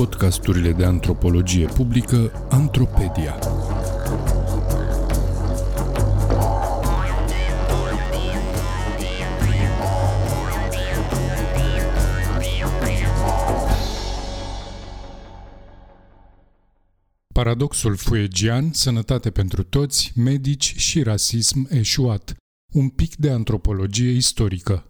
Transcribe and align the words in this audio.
podcasturile 0.00 0.72
de 0.72 0.84
antropologie 0.84 1.66
publică 1.66 2.46
Antropedia. 2.50 3.38
Paradoxul 17.32 17.96
fuegian, 17.96 18.72
sănătate 18.72 19.30
pentru 19.30 19.62
toți, 19.62 20.12
medici 20.16 20.74
și 20.76 21.02
rasism 21.02 21.66
eșuat. 21.70 22.34
Un 22.72 22.88
pic 22.88 23.16
de 23.16 23.30
antropologie 23.30 24.10
istorică. 24.10 24.84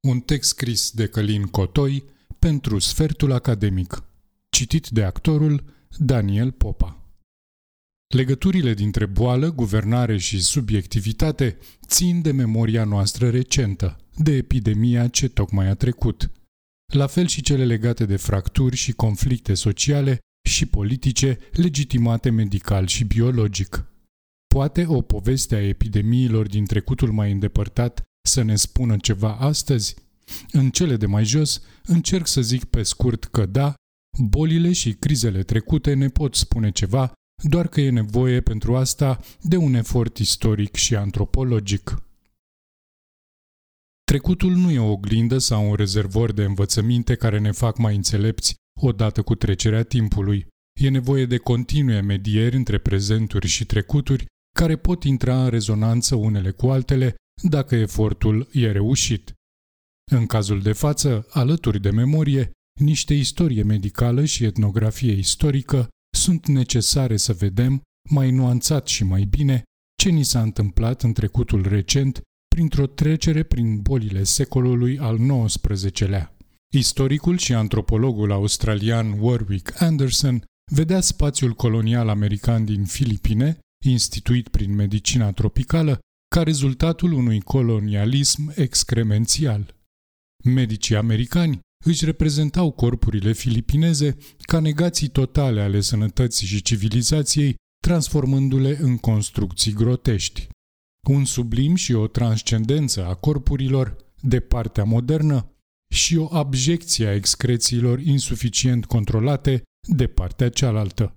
Un 0.00 0.20
text 0.20 0.48
scris 0.48 0.90
de 0.90 1.06
Călin 1.06 1.42
Cotoi 1.42 2.04
pentru 2.38 2.78
sfertul 2.78 3.32
academic. 3.32 4.04
Citit 4.54 4.88
de 4.88 5.02
actorul 5.02 5.64
Daniel 5.98 6.52
Popa. 6.52 7.08
Legăturile 8.14 8.74
dintre 8.74 9.06
boală, 9.06 9.52
guvernare 9.52 10.18
și 10.18 10.42
subiectivitate 10.42 11.58
țin 11.86 12.22
de 12.22 12.32
memoria 12.32 12.84
noastră 12.84 13.30
recentă, 13.30 14.00
de 14.16 14.32
epidemia 14.32 15.08
ce 15.08 15.28
tocmai 15.28 15.68
a 15.68 15.74
trecut. 15.74 16.30
La 16.92 17.06
fel 17.06 17.26
și 17.26 17.42
cele 17.42 17.64
legate 17.64 18.06
de 18.06 18.16
fracturi 18.16 18.76
și 18.76 18.92
conflicte 18.92 19.54
sociale 19.54 20.18
și 20.48 20.66
politice 20.66 21.38
legitimate 21.52 22.30
medical 22.30 22.86
și 22.86 23.04
biologic. 23.04 23.84
Poate 24.54 24.84
o 24.86 25.00
poveste 25.00 25.54
a 25.54 25.68
epidemiilor 25.68 26.46
din 26.46 26.64
trecutul 26.64 27.12
mai 27.12 27.32
îndepărtat 27.32 28.02
să 28.28 28.42
ne 28.42 28.56
spună 28.56 28.96
ceva 28.96 29.36
astăzi? 29.36 29.94
În 30.50 30.70
cele 30.70 30.96
de 30.96 31.06
mai 31.06 31.24
jos, 31.24 31.62
încerc 31.84 32.26
să 32.26 32.40
zic 32.40 32.64
pe 32.64 32.82
scurt 32.82 33.24
că 33.24 33.46
da, 33.46 33.74
bolile 34.18 34.72
și 34.72 34.92
crizele 34.92 35.42
trecute 35.42 35.94
ne 35.94 36.08
pot 36.08 36.34
spune 36.34 36.70
ceva, 36.70 37.12
doar 37.42 37.68
că 37.68 37.80
e 37.80 37.90
nevoie 37.90 38.40
pentru 38.40 38.76
asta 38.76 39.20
de 39.42 39.56
un 39.56 39.74
efort 39.74 40.18
istoric 40.18 40.74
și 40.74 40.96
antropologic. 40.96 41.98
Trecutul 44.04 44.52
nu 44.52 44.70
e 44.70 44.78
o 44.78 44.90
oglindă 44.90 45.38
sau 45.38 45.68
un 45.68 45.74
rezervor 45.74 46.32
de 46.32 46.44
învățăminte 46.44 47.14
care 47.14 47.38
ne 47.38 47.50
fac 47.50 47.78
mai 47.78 47.96
înțelepți 47.96 48.54
odată 48.80 49.22
cu 49.22 49.34
trecerea 49.34 49.82
timpului. 49.82 50.46
E 50.80 50.88
nevoie 50.88 51.26
de 51.26 51.36
continue 51.36 52.00
medieri 52.00 52.56
între 52.56 52.78
prezenturi 52.78 53.46
și 53.46 53.66
trecuturi 53.66 54.26
care 54.58 54.76
pot 54.76 55.04
intra 55.04 55.42
în 55.44 55.48
rezonanță 55.48 56.14
unele 56.14 56.50
cu 56.50 56.66
altele 56.66 57.14
dacă 57.42 57.74
efortul 57.74 58.48
e 58.52 58.70
reușit. 58.70 59.32
În 60.12 60.26
cazul 60.26 60.62
de 60.62 60.72
față, 60.72 61.26
alături 61.30 61.80
de 61.80 61.90
memorie, 61.90 62.50
niște 62.80 63.14
istorie 63.14 63.62
medicală 63.62 64.24
și 64.24 64.44
etnografie 64.44 65.12
istorică 65.12 65.88
sunt 66.16 66.46
necesare 66.46 67.16
să 67.16 67.32
vedem, 67.32 67.82
mai 68.10 68.30
nuanțat 68.30 68.86
și 68.86 69.04
mai 69.04 69.24
bine, 69.24 69.62
ce 70.02 70.08
ni 70.08 70.22
s-a 70.22 70.42
întâmplat 70.42 71.02
în 71.02 71.12
trecutul 71.12 71.68
recent 71.68 72.20
printr-o 72.54 72.86
trecere 72.86 73.42
prin 73.42 73.80
bolile 73.80 74.22
secolului 74.22 74.98
al 74.98 75.18
XIX-lea. 75.44 76.36
Istoricul 76.74 77.38
și 77.38 77.54
antropologul 77.54 78.32
australian 78.32 79.18
Warwick 79.18 79.82
Anderson 79.82 80.44
vedea 80.72 81.00
spațiul 81.00 81.52
colonial 81.52 82.08
american 82.08 82.64
din 82.64 82.84
Filipine, 82.84 83.58
instituit 83.84 84.48
prin 84.48 84.74
medicina 84.74 85.32
tropicală, 85.32 85.98
ca 86.34 86.42
rezultatul 86.42 87.12
unui 87.12 87.40
colonialism 87.40 88.52
excremențial. 88.54 89.74
Medicii 90.44 90.96
americani 90.96 91.60
își 91.84 92.04
reprezentau 92.04 92.70
corpurile 92.70 93.32
filipineze 93.32 94.16
ca 94.38 94.60
negații 94.60 95.08
totale 95.08 95.60
ale 95.60 95.80
sănătății 95.80 96.46
și 96.46 96.62
civilizației, 96.62 97.54
transformându-le 97.86 98.78
în 98.80 98.98
construcții 98.98 99.72
grotești. 99.72 100.48
Un 101.08 101.24
sublim 101.24 101.74
și 101.74 101.92
o 101.92 102.06
transcendență 102.06 103.06
a 103.06 103.14
corpurilor 103.14 103.96
de 104.20 104.40
partea 104.40 104.84
modernă 104.84 105.52
și 105.94 106.16
o 106.16 106.34
abjecție 106.34 107.06
a 107.06 107.14
excrețiilor 107.14 108.00
insuficient 108.00 108.84
controlate 108.84 109.62
de 109.88 110.06
partea 110.06 110.48
cealaltă. 110.48 111.14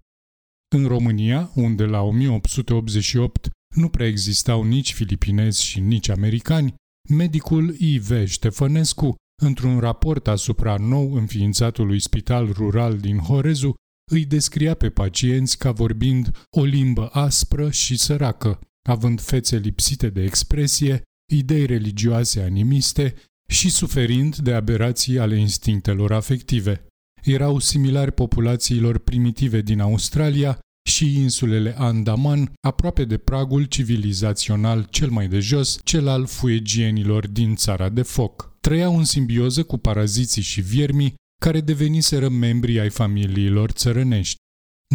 În 0.75 0.85
România, 0.85 1.51
unde 1.56 1.83
la 1.83 2.01
1888 2.01 3.50
nu 3.75 3.89
prea 3.89 4.07
existau 4.07 4.63
nici 4.63 4.94
filipinezi 4.94 5.63
și 5.63 5.79
nici 5.79 6.09
americani, 6.09 6.73
medicul 7.09 7.75
I.V. 7.79 8.25
Ștefănescu, 8.25 9.16
într-un 9.41 9.79
raport 9.79 10.27
asupra 10.27 10.75
nou 10.77 11.13
înființatului 11.13 11.99
spital 11.99 12.51
rural 12.51 12.97
din 12.97 13.17
Horezu, 13.17 13.75
îi 14.11 14.25
descria 14.25 14.73
pe 14.73 14.89
pacienți 14.89 15.57
ca 15.57 15.71
vorbind 15.71 16.31
o 16.49 16.63
limbă 16.63 17.09
aspră 17.11 17.71
și 17.71 17.97
săracă, 17.97 18.59
având 18.89 19.21
fețe 19.21 19.57
lipsite 19.57 20.09
de 20.09 20.23
expresie, 20.23 21.01
idei 21.33 21.65
religioase 21.65 22.41
animiste 22.41 23.15
și 23.51 23.69
suferind 23.69 24.35
de 24.35 24.53
aberații 24.53 25.19
ale 25.19 25.39
instinctelor 25.39 26.13
afective. 26.13 26.85
Erau 27.23 27.59
similari 27.59 28.11
populațiilor 28.11 28.97
primitive 28.97 29.61
din 29.61 29.79
Australia 29.79 30.59
și 30.89 31.19
insulele 31.21 31.75
Andaman, 31.77 32.53
aproape 32.61 33.05
de 33.05 33.17
pragul 33.17 33.63
civilizațional 33.63 34.87
cel 34.89 35.09
mai 35.09 35.27
de 35.27 35.39
jos, 35.39 35.79
cel 35.83 36.07
al 36.07 36.25
fuegienilor 36.25 37.27
din 37.27 37.55
țara 37.55 37.89
de 37.89 38.01
foc. 38.01 38.56
Trăiau 38.59 38.97
în 38.97 39.03
simbioză 39.03 39.63
cu 39.63 39.78
paraziții 39.78 40.41
și 40.41 40.62
viermii 40.62 41.13
care 41.41 41.62
deveniseră 41.62 42.29
membri 42.29 42.79
ai 42.79 42.90
familiilor 42.90 43.72
țărănești. 43.72 44.38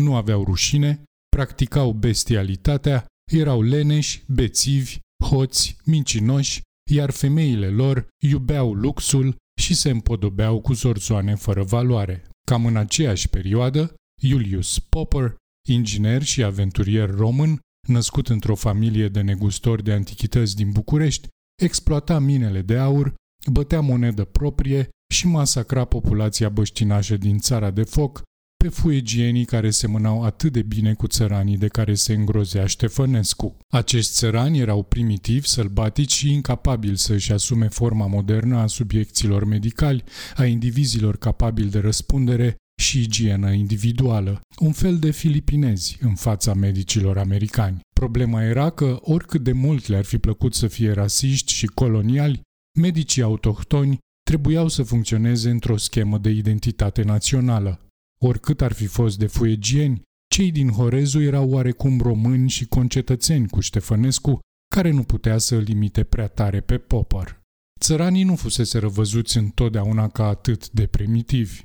Nu 0.01 0.15
aveau 0.15 0.45
rușine, 0.45 1.03
practicau 1.37 1.93
bestialitatea, 1.93 3.07
erau 3.33 3.63
leneși, 3.63 4.25
bețivi, 4.29 4.99
hoți, 5.25 5.77
mincinoși, 5.85 6.61
iar 6.91 7.11
femeile 7.11 7.69
lor 7.69 8.09
iubeau 8.23 8.75
luxul 8.75 9.37
și 9.61 9.75
se 9.75 9.91
împodobeau 9.91 10.61
cu 10.61 10.73
zorzoane 10.73 11.35
fără 11.35 11.63
valoare. 11.63 12.29
Cam 12.47 12.67
în 12.67 12.77
aceeași 12.77 13.29
perioadă, 13.29 13.95
Julius 14.23 14.79
Popper 14.79 15.35
inginer 15.69 16.23
și 16.23 16.43
aventurier 16.43 17.11
român, 17.11 17.61
născut 17.89 18.29
într-o 18.29 18.55
familie 18.55 19.09
de 19.09 19.21
negustori 19.21 19.83
de 19.83 19.93
antichități 19.93 20.57
din 20.57 20.71
București, 20.71 21.29
exploata 21.63 22.19
minele 22.19 22.63
de 22.63 22.79
aur, 22.79 23.15
bătea 23.51 23.81
monedă 23.81 24.25
proprie 24.25 24.89
și 25.13 25.27
masacra 25.27 25.85
populația 25.85 26.49
băștinașă 26.49 27.17
din 27.17 27.39
țara 27.39 27.71
de 27.71 27.83
foc, 27.83 28.23
pe 28.63 28.69
fuegienii 28.69 29.45
care 29.45 29.71
semănau 29.71 30.25
atât 30.25 30.53
de 30.53 30.63
bine 30.63 30.95
cu 30.95 31.07
țăranii 31.07 31.59
de 31.59 31.69
care 31.69 31.95
se 31.95 32.13
îngrozea 32.13 32.67
Ștefănescu. 32.67 33.57
Acești 33.69 34.13
țărani 34.13 34.59
erau 34.59 34.83
primitivi, 34.83 35.49
sălbatici 35.49 36.13
și 36.13 36.33
incapabili 36.33 36.99
să 36.99 37.13
își 37.13 37.33
asume 37.33 37.69
forma 37.69 38.07
modernă 38.07 38.57
a 38.57 38.67
subiecților 38.67 39.45
medicali, 39.45 40.05
a 40.37 40.45
indivizilor 40.45 41.17
capabili 41.17 41.71
de 41.71 41.79
răspundere 41.79 42.57
și 42.81 43.01
igienă 43.01 43.53
individuală, 43.53 44.41
un 44.59 44.73
fel 44.73 44.99
de 44.99 45.11
filipinezi 45.11 45.99
în 46.01 46.15
fața 46.15 46.55
medicilor 46.55 47.19
americani. 47.19 47.81
Problema 47.95 48.43
era 48.43 48.71
că, 48.71 48.99
oricât 49.01 49.43
de 49.43 49.53
mult 49.53 49.87
le-ar 49.87 50.05
fi 50.05 50.19
plăcut 50.19 50.55
să 50.55 50.67
fie 50.67 50.93
rasiști 50.93 51.53
și 51.53 51.67
coloniali, 51.67 52.41
medicii 52.81 53.23
autohtoni 53.23 53.99
trebuiau 54.23 54.69
să 54.69 54.83
funcționeze 54.83 55.51
într-o 55.51 55.77
schemă 55.77 56.19
de 56.19 56.31
identitate 56.31 57.03
națională. 57.03 57.87
Oricât 58.21 58.61
ar 58.61 58.73
fi 58.73 58.87
fost 58.87 59.19
de 59.19 59.27
fuegieni, 59.27 60.03
cei 60.35 60.51
din 60.51 60.69
Horezu 60.69 61.21
erau 61.21 61.51
oarecum 61.51 62.01
români 62.01 62.49
și 62.49 62.65
concetățeni 62.65 63.49
cu 63.49 63.61
Ștefănescu, 63.61 64.41
care 64.75 64.91
nu 64.91 65.03
putea 65.03 65.39
să 65.39 65.55
îl 65.55 65.63
limite 65.63 66.05
prea 66.05 66.27
tare 66.27 66.61
pe 66.61 66.79
Popper. 66.79 67.41
Țăranii 67.81 68.23
nu 68.23 68.37
fusese 68.37 68.79
răvăzuți 68.79 69.37
întotdeauna 69.37 70.09
ca 70.09 70.27
atât 70.27 70.71
de 70.71 70.87
primitivi. 70.87 71.65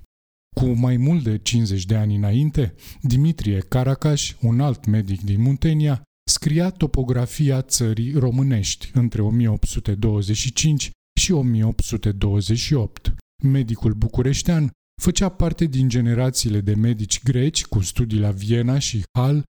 Cu 0.56 0.66
mai 0.66 0.98
mult 0.98 1.24
de 1.24 1.38
50 1.38 1.86
de 1.86 1.96
ani 1.96 2.16
înainte, 2.16 2.74
Dimitrie 3.02 3.60
Caracaș, 3.60 4.36
un 4.42 4.60
alt 4.60 4.86
medic 4.86 5.22
din 5.22 5.42
Muntenia, 5.42 6.02
scria 6.30 6.70
topografia 6.70 7.62
țării 7.62 8.14
românești 8.14 8.92
între 8.94 9.22
1825 9.22 10.92
și 11.18 11.32
1828. 11.32 13.16
Medicul 13.44 13.94
bucureștean 13.94 14.72
făcea 15.02 15.30
parte 15.30 15.66
din 15.66 15.90
generațiile 15.90 16.62
de 16.62 16.74
medici 16.74 17.24
greci 17.24 17.66
cu 17.66 17.80
studii 17.80 18.20
la 18.20 18.32
Viena 18.32 18.80
și 18.80 19.04
Hall, 19.18 19.44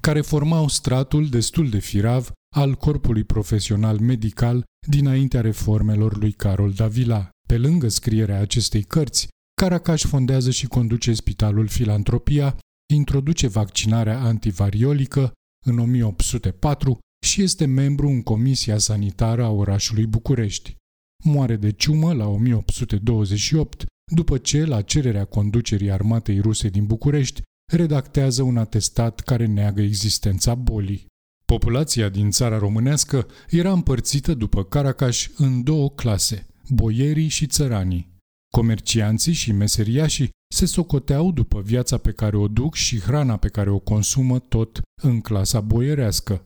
care 0.00 0.20
formau 0.20 0.68
stratul 0.68 1.28
destul 1.28 1.68
de 1.68 1.78
firav 1.78 2.30
al 2.56 2.74
corpului 2.74 3.24
profesional 3.24 3.98
medical 3.98 4.64
dinaintea 4.88 5.40
reformelor 5.40 6.16
lui 6.16 6.32
Carol 6.32 6.72
Davila. 6.72 7.30
Pe 7.48 7.58
lângă 7.58 7.88
scrierea 7.88 8.40
acestei 8.40 8.82
cărți, 8.82 9.28
Caracaș 9.60 10.04
fondează 10.04 10.50
și 10.50 10.66
conduce 10.66 11.12
Spitalul 11.12 11.66
Filantropia, 11.66 12.56
introduce 12.94 13.46
vaccinarea 13.46 14.20
antivariolică 14.20 15.32
în 15.66 15.78
1804 15.78 16.98
și 17.26 17.42
este 17.42 17.64
membru 17.64 18.08
în 18.08 18.22
Comisia 18.22 18.78
Sanitară 18.78 19.44
a 19.44 19.50
orașului 19.50 20.06
București. 20.06 20.78
Moare 21.22 21.56
de 21.56 21.70
ciumă 21.70 22.12
la 22.12 22.26
1828 22.26 23.84
după 24.12 24.38
ce, 24.38 24.64
la 24.64 24.82
cererea 24.82 25.24
conducerii 25.24 25.90
armatei 25.90 26.40
ruse 26.40 26.68
din 26.68 26.86
București, 26.86 27.42
redactează 27.72 28.42
un 28.42 28.56
atestat 28.56 29.20
care 29.20 29.46
neagă 29.46 29.82
existența 29.82 30.54
bolii. 30.54 31.06
Populația 31.44 32.08
din 32.08 32.30
țara 32.30 32.58
românească 32.58 33.26
era 33.48 33.72
împărțită 33.72 34.34
după 34.34 34.64
Caracaș 34.64 35.28
în 35.36 35.62
două 35.62 35.90
clase, 35.90 36.46
boierii 36.68 37.28
și 37.28 37.46
țăranii. 37.46 38.08
Comercianții 38.54 39.32
și 39.32 39.52
meseriașii 39.52 40.30
se 40.54 40.66
socoteau 40.66 41.32
după 41.32 41.60
viața 41.60 41.98
pe 41.98 42.12
care 42.12 42.36
o 42.36 42.48
duc 42.48 42.74
și 42.74 43.00
hrana 43.00 43.36
pe 43.36 43.48
care 43.48 43.70
o 43.70 43.78
consumă 43.78 44.38
tot 44.38 44.80
în 45.02 45.20
clasa 45.20 45.60
boierească. 45.60 46.44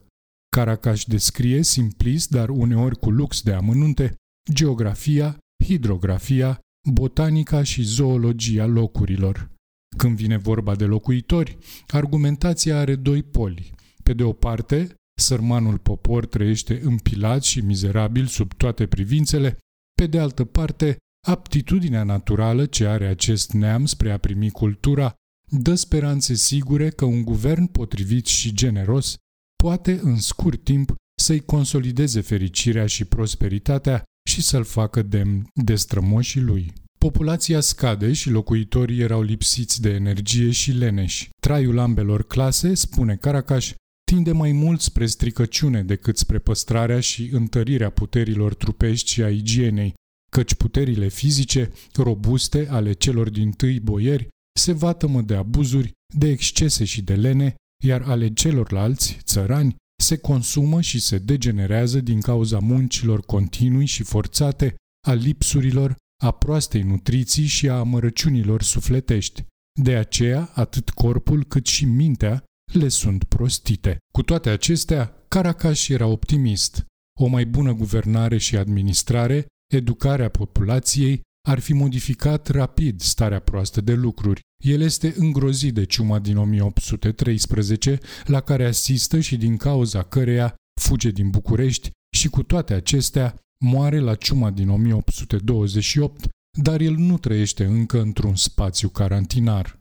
Caracaș 0.48 1.04
descrie 1.04 1.62
simplist, 1.62 2.30
dar 2.30 2.48
uneori 2.48 2.98
cu 2.98 3.10
lux 3.10 3.42
de 3.42 3.52
amănunte, 3.52 4.14
geografia, 4.52 5.38
hidrografia, 5.64 6.60
botanica 6.90 7.62
și 7.62 7.82
zoologia 7.82 8.66
locurilor. 8.66 9.50
Când 9.96 10.16
vine 10.16 10.36
vorba 10.36 10.74
de 10.74 10.84
locuitori, 10.84 11.58
argumentația 11.86 12.78
are 12.78 12.94
doi 12.96 13.22
poli. 13.22 13.74
Pe 14.02 14.12
de 14.12 14.22
o 14.22 14.32
parte, 14.32 14.94
sărmanul 15.20 15.78
popor 15.78 16.26
trăiește 16.26 16.80
împilat 16.82 17.42
și 17.42 17.60
mizerabil 17.60 18.26
sub 18.26 18.54
toate 18.54 18.86
privințele, 18.86 19.58
pe 19.94 20.06
de 20.06 20.18
altă 20.18 20.44
parte, 20.44 20.96
aptitudinea 21.26 22.02
naturală 22.02 22.66
ce 22.66 22.86
are 22.86 23.06
acest 23.06 23.52
neam 23.52 23.86
spre 23.86 24.12
a 24.12 24.18
primi 24.18 24.50
cultura 24.50 25.14
dă 25.50 25.74
speranțe 25.74 26.34
sigure 26.34 26.90
că 26.90 27.04
un 27.04 27.22
guvern 27.22 27.66
potrivit 27.66 28.26
și 28.26 28.54
generos 28.54 29.16
poate 29.62 30.00
în 30.02 30.16
scurt 30.16 30.64
timp 30.64 30.94
să-i 31.20 31.40
consolideze 31.40 32.20
fericirea 32.20 32.86
și 32.86 33.04
prosperitatea 33.04 34.02
și 34.28 34.42
să-l 34.42 34.64
facă 34.64 35.02
demn 35.02 35.46
de 35.54 35.74
strămoșii 35.74 36.40
lui. 36.40 36.72
Populația 36.98 37.60
scade 37.60 38.12
și 38.12 38.30
locuitorii 38.30 39.00
erau 39.00 39.22
lipsiți 39.22 39.80
de 39.80 39.90
energie 39.90 40.50
și 40.50 40.72
leneși. 40.72 41.28
Traiul 41.40 41.78
ambelor 41.78 42.26
clase, 42.26 42.74
spune 42.74 43.16
Caracaș, 43.16 43.72
tinde 44.04 44.32
mai 44.32 44.52
mult 44.52 44.80
spre 44.80 45.06
stricăciune 45.06 45.82
decât 45.82 46.16
spre 46.16 46.38
păstrarea 46.38 47.00
și 47.00 47.28
întărirea 47.32 47.90
puterilor 47.90 48.54
trupești 48.54 49.10
și 49.10 49.22
a 49.22 49.30
igienei, 49.30 49.94
căci 50.30 50.54
puterile 50.54 51.08
fizice, 51.08 51.72
robuste 51.94 52.68
ale 52.68 52.92
celor 52.92 53.30
din 53.30 53.50
tâi 53.50 53.80
boieri, 53.80 54.28
se 54.58 54.72
vatămă 54.72 55.20
de 55.22 55.34
abuzuri, 55.34 55.92
de 56.14 56.28
excese 56.28 56.84
și 56.84 57.02
de 57.02 57.14
lene, 57.14 57.54
iar 57.84 58.02
ale 58.02 58.32
celorlalți, 58.32 59.18
țărani, 59.22 59.76
se 59.96 60.16
consumă 60.16 60.80
și 60.80 61.00
se 61.00 61.18
degenerează 61.18 62.00
din 62.00 62.20
cauza 62.20 62.58
muncilor 62.58 63.20
continui 63.20 63.86
și 63.86 64.02
forțate, 64.02 64.74
a 65.06 65.12
lipsurilor, 65.12 65.96
a 66.22 66.30
proastei 66.30 66.82
nutriții 66.82 67.46
și 67.46 67.68
a 67.68 67.78
amărăciunilor 67.78 68.62
sufletești. 68.62 69.44
De 69.80 69.96
aceea, 69.96 70.50
atât 70.54 70.90
corpul 70.90 71.44
cât 71.44 71.66
și 71.66 71.84
mintea 71.84 72.44
le 72.72 72.88
sunt 72.88 73.24
prostite. 73.24 73.98
Cu 74.12 74.22
toate 74.22 74.50
acestea, 74.50 75.24
Caracaș 75.28 75.88
era 75.88 76.06
optimist. 76.06 76.84
O 77.20 77.26
mai 77.26 77.46
bună 77.46 77.72
guvernare 77.72 78.38
și 78.38 78.56
administrare, 78.56 79.46
educarea 79.72 80.28
populației, 80.28 81.20
ar 81.48 81.58
fi 81.58 81.72
modificat 81.72 82.48
rapid 82.48 83.00
starea 83.00 83.38
proastă 83.38 83.80
de 83.80 83.94
lucruri. 83.94 84.40
El 84.64 84.80
este 84.80 85.14
îngrozit 85.16 85.74
de 85.74 85.84
ciuma 85.84 86.18
din 86.18 86.36
1813, 86.36 87.98
la 88.24 88.40
care 88.40 88.64
asistă 88.66 89.20
și 89.20 89.36
din 89.36 89.56
cauza 89.56 90.02
căreia 90.02 90.54
fuge 90.80 91.10
din 91.10 91.30
București 91.30 91.90
și 92.16 92.28
cu 92.28 92.42
toate 92.42 92.74
acestea 92.74 93.38
moare 93.64 93.98
la 93.98 94.14
ciuma 94.14 94.50
din 94.50 94.68
1828, 94.68 96.28
dar 96.58 96.80
el 96.80 96.94
nu 96.94 97.18
trăiește 97.18 97.64
încă 97.64 98.00
într-un 98.00 98.36
spațiu 98.36 98.88
carantinar. 98.88 99.78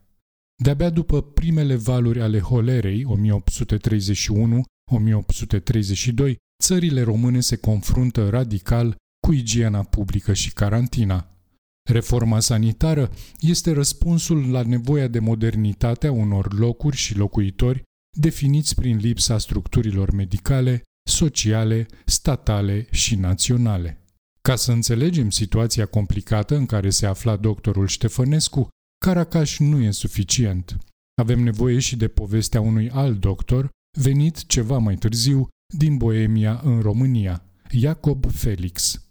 De-abia 0.63 0.89
după 0.89 1.21
primele 1.21 1.75
valuri 1.75 2.21
ale 2.21 2.39
holerei 2.39 3.05
1831-1832, 6.29 6.35
țările 6.63 7.01
române 7.01 7.39
se 7.39 7.55
confruntă 7.55 8.29
radical 8.29 8.95
cu 9.27 9.33
igiena 9.33 9.83
publică 9.83 10.33
și 10.33 10.53
carantina. 10.53 11.32
Reforma 11.89 12.39
sanitară 12.39 13.11
este 13.39 13.71
răspunsul 13.71 14.51
la 14.51 14.61
nevoia 14.61 15.07
de 15.07 15.19
modernitate 15.19 16.07
a 16.07 16.11
unor 16.11 16.53
locuri 16.59 16.95
și 16.95 17.17
locuitori 17.17 17.83
definiți 18.17 18.75
prin 18.75 18.97
lipsa 18.97 19.37
structurilor 19.37 20.11
medicale, 20.11 20.83
sociale, 21.09 21.85
statale 22.05 22.87
și 22.91 23.15
naționale. 23.15 24.05
Ca 24.41 24.55
să 24.55 24.71
înțelegem 24.71 25.29
situația 25.29 25.85
complicată 25.85 26.55
în 26.55 26.65
care 26.65 26.89
se 26.89 27.05
afla 27.05 27.35
doctorul 27.35 27.87
Ștefănescu, 27.87 28.67
Caracaș 29.05 29.59
nu 29.59 29.81
e 29.81 29.91
suficient. 29.91 30.77
Avem 31.21 31.39
nevoie 31.39 31.79
și 31.79 31.95
de 31.95 32.07
povestea 32.07 32.61
unui 32.61 32.89
alt 32.89 33.19
doctor, 33.19 33.69
venit 33.99 34.45
ceva 34.45 34.77
mai 34.77 34.95
târziu 34.95 35.47
din 35.77 35.97
Boemia 35.97 36.61
în 36.63 36.81
România, 36.81 37.43
Iacob 37.71 38.31
Felix. 38.31 39.02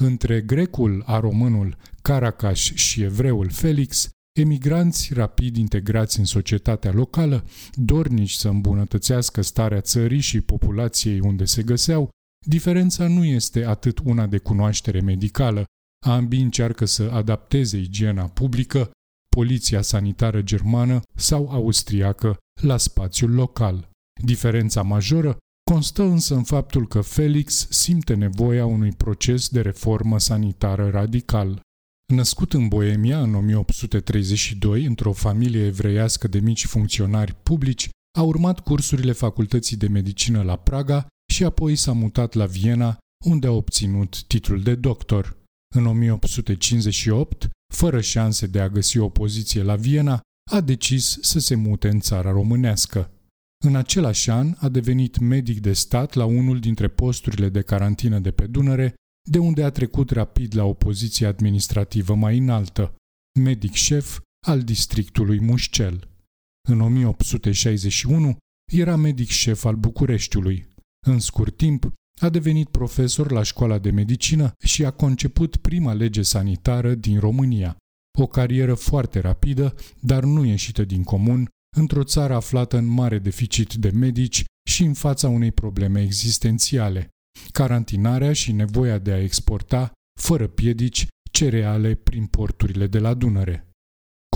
Între 0.00 0.40
grecul 0.40 1.02
a 1.06 1.20
românul 1.20 1.76
Caracaș 2.02 2.72
și 2.72 3.02
evreul 3.02 3.50
Felix, 3.50 4.08
emigranți 4.38 5.14
rapid 5.14 5.56
integrați 5.56 6.18
în 6.18 6.24
societatea 6.24 6.92
locală, 6.92 7.44
dornici 7.74 8.32
să 8.32 8.48
îmbunătățească 8.48 9.42
starea 9.42 9.80
țării 9.80 10.20
și 10.20 10.40
populației 10.40 11.20
unde 11.20 11.44
se 11.44 11.62
găseau, 11.62 12.08
diferența 12.46 13.08
nu 13.08 13.24
este 13.24 13.64
atât 13.64 13.98
una 14.04 14.26
de 14.26 14.38
cunoaștere 14.38 15.00
medicală, 15.00 15.64
ambii 16.06 16.42
încearcă 16.42 16.84
să 16.84 17.10
adapteze 17.12 17.78
igiena 17.78 18.24
publică, 18.24 18.90
poliția 19.28 19.82
sanitară 19.82 20.42
germană 20.42 21.00
sau 21.14 21.48
austriacă 21.50 22.36
la 22.62 22.76
spațiul 22.76 23.34
local. 23.34 23.88
Diferența 24.22 24.82
majoră 24.82 25.36
constă 25.70 26.02
însă 26.02 26.34
în 26.34 26.42
faptul 26.42 26.88
că 26.88 27.00
Felix 27.00 27.66
simte 27.70 28.14
nevoia 28.14 28.66
unui 28.66 28.92
proces 28.92 29.48
de 29.48 29.60
reformă 29.60 30.18
sanitară 30.18 30.90
radical. 30.90 31.60
Născut 32.06 32.52
în 32.52 32.68
Boemia 32.68 33.20
în 33.20 33.34
1832, 33.34 34.84
într-o 34.84 35.12
familie 35.12 35.64
evreiască 35.64 36.28
de 36.28 36.38
mici 36.38 36.66
funcționari 36.66 37.34
publici, 37.42 37.88
a 38.18 38.22
urmat 38.22 38.60
cursurile 38.60 39.12
Facultății 39.12 39.76
de 39.76 39.88
Medicină 39.88 40.42
la 40.42 40.56
Praga 40.56 41.06
și 41.32 41.44
apoi 41.44 41.76
s-a 41.76 41.92
mutat 41.92 42.32
la 42.32 42.46
Viena, 42.46 42.98
unde 43.24 43.46
a 43.46 43.50
obținut 43.50 44.22
titlul 44.22 44.62
de 44.62 44.74
doctor. 44.74 45.36
În 45.74 45.86
1858, 45.86 47.48
fără 47.74 48.00
șanse 48.00 48.46
de 48.46 48.60
a 48.60 48.68
găsi 48.68 48.98
o 48.98 49.08
poziție 49.08 49.62
la 49.62 49.76
Viena, 49.76 50.20
a 50.50 50.60
decis 50.60 51.18
să 51.20 51.38
se 51.38 51.54
mute 51.54 51.88
în 51.88 52.00
țara 52.00 52.30
românească. 52.30 53.10
În 53.66 53.76
același 53.76 54.30
an 54.30 54.54
a 54.58 54.68
devenit 54.68 55.18
medic 55.18 55.60
de 55.60 55.72
stat 55.72 56.14
la 56.14 56.24
unul 56.24 56.60
dintre 56.60 56.88
posturile 56.88 57.48
de 57.48 57.62
carantină 57.62 58.18
de 58.18 58.30
pe 58.30 58.46
Dunăre, 58.46 58.94
de 59.30 59.38
unde 59.38 59.64
a 59.64 59.70
trecut 59.70 60.10
rapid 60.10 60.56
la 60.56 60.64
o 60.64 60.72
poziție 60.72 61.26
administrativă 61.26 62.14
mai 62.14 62.38
înaltă, 62.38 62.94
medic 63.40 63.72
șef 63.72 64.18
al 64.46 64.62
districtului 64.62 65.40
Mușcel. 65.40 66.08
În 66.68 66.80
1861 66.80 68.36
era 68.72 68.96
medic 68.96 69.28
șef 69.28 69.64
al 69.64 69.76
Bucureștiului. 69.76 70.66
În 71.06 71.18
scurt 71.18 71.56
timp, 71.56 71.92
a 72.20 72.28
devenit 72.28 72.68
profesor 72.68 73.30
la 73.30 73.42
școala 73.42 73.78
de 73.78 73.90
medicină 73.90 74.52
și 74.64 74.84
a 74.84 74.90
conceput 74.90 75.56
prima 75.56 75.92
lege 75.92 76.22
sanitară 76.22 76.94
din 76.94 77.18
România. 77.18 77.76
O 78.18 78.26
carieră 78.26 78.74
foarte 78.74 79.20
rapidă, 79.20 79.74
dar 80.00 80.24
nu 80.24 80.44
ieșită 80.44 80.84
din 80.84 81.02
comun, 81.02 81.48
într-o 81.74 82.02
țară 82.02 82.34
aflată 82.34 82.76
în 82.76 82.86
mare 82.86 83.18
deficit 83.18 83.74
de 83.74 83.90
medici 83.90 84.44
și 84.70 84.82
în 84.84 84.94
fața 84.94 85.28
unei 85.28 85.52
probleme 85.52 86.02
existențiale, 86.02 87.08
carantinarea 87.52 88.32
și 88.32 88.52
nevoia 88.52 88.98
de 88.98 89.12
a 89.12 89.22
exporta, 89.22 89.92
fără 90.20 90.46
piedici, 90.46 91.06
cereale 91.30 91.94
prin 91.94 92.26
porturile 92.26 92.86
de 92.86 92.98
la 92.98 93.14
Dunăre. 93.14 93.68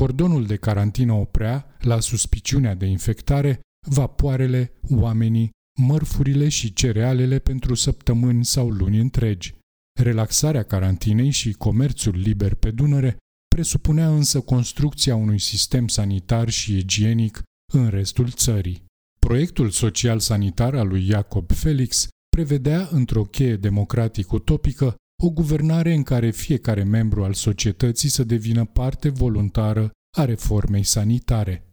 Cordonul 0.00 0.46
de 0.46 0.56
carantină 0.56 1.12
oprea, 1.12 1.76
la 1.80 2.00
suspiciunea 2.00 2.74
de 2.74 2.86
infectare, 2.86 3.60
vapoarele, 3.86 4.72
oamenii, 4.90 5.50
mărfurile 5.80 6.48
și 6.48 6.72
cerealele 6.72 7.38
pentru 7.38 7.74
săptămâni 7.74 8.44
sau 8.44 8.68
luni 8.68 8.98
întregi. 8.98 9.54
Relaxarea 10.00 10.62
carantinei 10.62 11.30
și 11.30 11.52
comerțul 11.52 12.16
liber 12.16 12.54
pe 12.54 12.70
Dunăre 12.70 13.16
presupunea 13.58 14.08
însă 14.08 14.40
construcția 14.40 15.16
unui 15.16 15.38
sistem 15.38 15.88
sanitar 15.88 16.48
și 16.48 16.76
igienic 16.76 17.42
în 17.72 17.88
restul 17.88 18.30
țării. 18.30 18.84
Proiectul 19.18 19.70
social-sanitar 19.70 20.74
al 20.74 20.88
lui 20.88 21.02
Jacob 21.02 21.52
Felix 21.52 22.08
prevedea 22.36 22.88
într-o 22.90 23.22
cheie 23.22 23.56
democratic 23.56 24.32
utopică 24.32 24.94
o 25.22 25.30
guvernare 25.30 25.94
în 25.94 26.02
care 26.02 26.30
fiecare 26.30 26.82
membru 26.82 27.24
al 27.24 27.32
societății 27.32 28.08
să 28.08 28.24
devină 28.24 28.64
parte 28.64 29.08
voluntară 29.08 29.90
a 30.16 30.24
reformei 30.24 30.84
sanitare. 30.84 31.68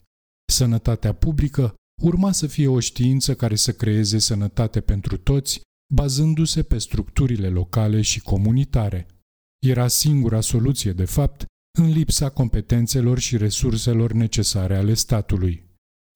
Sănătatea 0.51 1.13
publică 1.13 1.73
urma 2.01 2.31
să 2.31 2.47
fie 2.47 2.67
o 2.67 2.79
știință 2.79 3.35
care 3.35 3.55
să 3.55 3.71
creeze 3.71 4.19
sănătate 4.19 4.81
pentru 4.81 5.17
toți, 5.17 5.61
bazându-se 5.93 6.63
pe 6.63 6.77
structurile 6.77 7.49
locale 7.49 8.01
și 8.01 8.21
comunitare. 8.21 9.07
Era 9.65 9.87
singura 9.87 10.41
soluție, 10.41 10.91
de 10.91 11.05
fapt, 11.05 11.45
în 11.77 11.89
lipsa 11.89 12.29
competențelor 12.29 13.19
și 13.19 13.37
resurselor 13.37 14.11
necesare 14.11 14.75
ale 14.75 14.93
statului. 14.93 15.63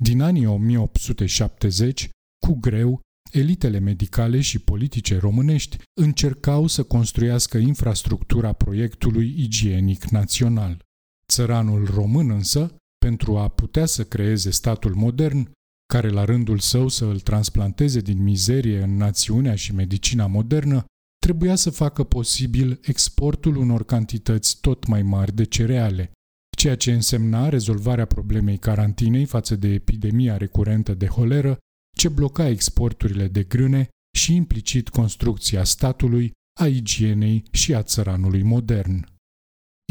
Din 0.03 0.21
anii 0.21 0.45
1870, 0.45 2.09
cu 2.45 2.53
greu, 2.53 3.01
elitele 3.31 3.79
medicale 3.79 4.41
și 4.41 4.59
politice 4.59 5.17
românești 5.17 5.77
încercau 6.01 6.67
să 6.67 6.83
construiască 6.83 7.57
infrastructura 7.57 8.53
proiectului 8.53 9.33
igienic 9.37 10.03
național. 10.03 10.83
Țăranul 11.27 11.85
român 11.85 12.29
însă, 12.29 12.75
pentru 13.05 13.37
a 13.37 13.47
putea 13.47 13.85
să 13.85 14.03
creeze 14.03 14.49
statul 14.51 14.95
modern, 14.95 15.51
care 15.93 16.09
la 16.09 16.25
rândul 16.25 16.59
său 16.59 16.87
să 16.87 17.05
îl 17.05 17.19
transplanteze 17.19 17.99
din 17.99 18.23
mizerie 18.23 18.81
în 18.81 18.97
națiunea 18.97 19.55
și 19.55 19.73
medicina 19.73 20.27
modernă, 20.27 20.85
trebuia 21.19 21.55
să 21.55 21.69
facă 21.69 22.03
posibil 22.03 22.79
exportul 22.81 23.55
unor 23.55 23.85
cantități 23.85 24.57
tot 24.61 24.87
mai 24.87 25.01
mari 25.01 25.35
de 25.35 25.43
cereale, 25.43 26.11
ceea 26.57 26.75
ce 26.75 26.93
însemna 26.93 27.49
rezolvarea 27.49 28.05
problemei 28.05 28.57
carantinei 28.57 29.25
față 29.25 29.55
de 29.55 29.67
epidemia 29.67 30.37
recurentă 30.37 30.93
de 30.93 31.07
holeră, 31.07 31.57
ce 31.97 32.09
bloca 32.09 32.47
exporturile 32.47 33.27
de 33.27 33.43
grâne 33.43 33.89
și 34.17 34.35
implicit 34.35 34.89
construcția 34.89 35.63
statului, 35.63 36.31
a 36.59 36.67
igienei 36.67 37.43
și 37.51 37.73
a 37.73 37.83
țăranului 37.83 38.41
modern. 38.41 39.05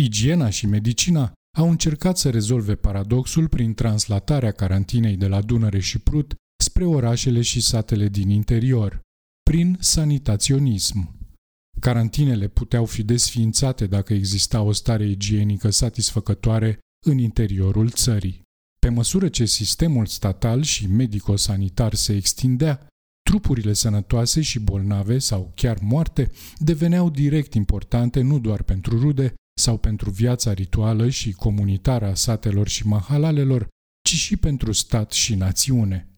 Igiena 0.00 0.50
și 0.50 0.66
medicina 0.66 1.32
au 1.56 1.70
încercat 1.70 2.18
să 2.18 2.30
rezolve 2.30 2.74
paradoxul 2.74 3.48
prin 3.48 3.74
translatarea 3.74 4.52
carantinei 4.52 5.16
de 5.16 5.26
la 5.26 5.40
Dunăre 5.40 5.78
și 5.78 5.98
Prut 5.98 6.34
spre 6.62 6.84
orașele 6.84 7.42
și 7.42 7.60
satele 7.60 8.08
din 8.08 8.30
interior, 8.30 9.00
prin 9.42 9.76
sanitaționism. 9.80 11.17
Carantinele 11.80 12.48
puteau 12.48 12.84
fi 12.84 13.02
desființate 13.02 13.86
dacă 13.86 14.14
exista 14.14 14.62
o 14.62 14.72
stare 14.72 15.06
igienică 15.06 15.70
satisfăcătoare 15.70 16.78
în 17.06 17.18
interiorul 17.18 17.90
țării. 17.90 18.42
Pe 18.78 18.88
măsură 18.88 19.28
ce 19.28 19.44
sistemul 19.44 20.06
statal 20.06 20.62
și 20.62 20.86
medico-sanitar 20.86 21.94
se 21.94 22.16
extindea, 22.16 22.86
trupurile 23.22 23.72
sănătoase 23.72 24.40
și 24.40 24.58
bolnave 24.58 25.18
sau 25.18 25.52
chiar 25.54 25.78
moarte 25.80 26.30
deveneau 26.58 27.10
direct 27.10 27.54
importante 27.54 28.20
nu 28.20 28.38
doar 28.38 28.62
pentru 28.62 28.98
rude 28.98 29.34
sau 29.60 29.78
pentru 29.78 30.10
viața 30.10 30.52
rituală 30.52 31.08
și 31.08 31.32
comunitară 31.32 32.06
a 32.06 32.14
satelor 32.14 32.68
și 32.68 32.86
mahalalelor, 32.86 33.68
ci 34.02 34.14
și 34.14 34.36
pentru 34.36 34.72
stat 34.72 35.12
și 35.12 35.34
națiune. 35.34 36.08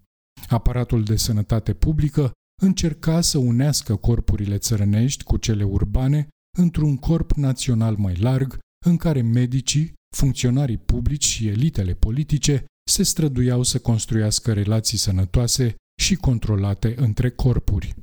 Aparatul 0.48 1.04
de 1.04 1.16
sănătate 1.16 1.74
publică 1.74 2.32
încerca 2.60 3.20
să 3.20 3.38
unească 3.38 3.96
corpurile 3.96 4.58
țărănești 4.58 5.24
cu 5.24 5.36
cele 5.36 5.64
urbane 5.64 6.28
într-un 6.58 6.96
corp 6.96 7.32
național 7.32 7.96
mai 7.96 8.14
larg, 8.16 8.58
în 8.86 8.96
care 8.96 9.22
medicii, 9.22 9.92
funcționarii 10.16 10.78
publici 10.78 11.24
și 11.24 11.48
elitele 11.48 11.94
politice 11.94 12.64
se 12.90 13.02
străduiau 13.02 13.62
să 13.62 13.78
construiască 13.78 14.52
relații 14.52 14.98
sănătoase 14.98 15.74
și 16.00 16.14
controlate 16.14 16.94
între 16.96 17.30
corpuri. 17.30 17.94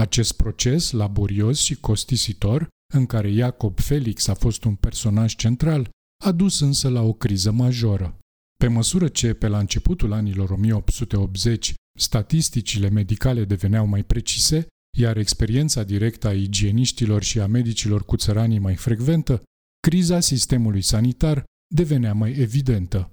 Acest 0.00 0.32
proces 0.32 0.90
laborios 0.90 1.58
și 1.58 1.74
costisitor, 1.74 2.68
în 2.94 3.06
care 3.06 3.30
Iacob 3.30 3.78
Felix 3.78 4.28
a 4.28 4.34
fost 4.34 4.64
un 4.64 4.74
personaj 4.74 5.34
central, 5.34 5.88
a 6.24 6.32
dus 6.32 6.60
însă 6.60 6.88
la 6.88 7.02
o 7.02 7.12
criză 7.12 7.50
majoră. 7.50 8.18
Pe 8.56 8.68
măsură 8.68 9.08
ce, 9.08 9.34
pe 9.34 9.48
la 9.48 9.58
începutul 9.58 10.12
anilor 10.12 10.50
1880, 10.50 11.74
statisticile 11.96 12.88
medicale 12.88 13.44
deveneau 13.44 13.86
mai 13.86 14.04
precise, 14.04 14.66
iar 14.98 15.16
experiența 15.16 15.82
directă 15.82 16.28
a 16.28 16.32
igieniștilor 16.32 17.22
și 17.22 17.40
a 17.40 17.46
medicilor 17.46 18.04
cu 18.04 18.16
țăranii 18.16 18.58
mai 18.58 18.74
frecventă, 18.74 19.42
criza 19.80 20.20
sistemului 20.20 20.82
sanitar 20.82 21.44
devenea 21.74 22.14
mai 22.14 22.32
evidentă. 22.32 23.10